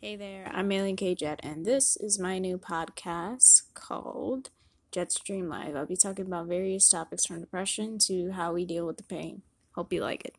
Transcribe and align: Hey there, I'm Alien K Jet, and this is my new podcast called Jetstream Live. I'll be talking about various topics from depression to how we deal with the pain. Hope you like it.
Hey 0.00 0.14
there, 0.14 0.48
I'm 0.54 0.70
Alien 0.70 0.94
K 0.94 1.16
Jet, 1.16 1.40
and 1.42 1.66
this 1.66 1.96
is 1.96 2.20
my 2.20 2.38
new 2.38 2.56
podcast 2.56 3.62
called 3.74 4.50
Jetstream 4.92 5.48
Live. 5.48 5.74
I'll 5.74 5.86
be 5.86 5.96
talking 5.96 6.24
about 6.24 6.46
various 6.46 6.88
topics 6.88 7.26
from 7.26 7.40
depression 7.40 7.98
to 8.06 8.30
how 8.30 8.52
we 8.52 8.64
deal 8.64 8.86
with 8.86 8.98
the 8.98 9.02
pain. 9.02 9.42
Hope 9.72 9.92
you 9.92 10.00
like 10.00 10.24
it. 10.24 10.36